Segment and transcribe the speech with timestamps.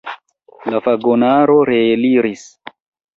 [0.75, 2.47] La vagonaro reeliris.